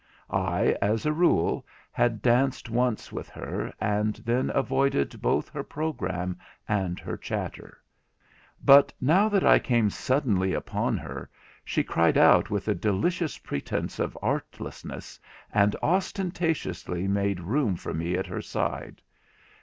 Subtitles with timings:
[0.31, 6.39] I, as a rule, had danced once with her, and then avoided both her programme
[6.67, 7.79] and her chatter;
[8.65, 11.29] but now that I came suddenly upon her,
[11.63, 15.19] she cried out with a delicious pretence of artlessness,
[15.53, 19.03] and ostentatiously made room for me at her side.